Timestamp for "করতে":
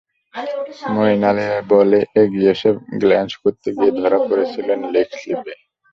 3.43-3.67